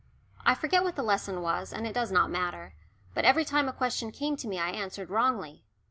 I 0.47 0.55
forget 0.55 0.81
what 0.83 0.95
the 0.95 1.03
lesson 1.03 1.43
was, 1.43 1.71
and 1.71 1.85
it 1.85 1.93
does 1.93 2.11
not 2.11 2.31
matter, 2.31 2.73
but 3.13 3.23
every 3.23 3.45
time 3.45 3.69
a 3.69 3.73
question 3.73 4.11
came 4.11 4.35
to 4.37 4.47
me 4.47 4.57
I 4.57 4.71
answered 4.71 5.11
wrongly. 5.11 5.63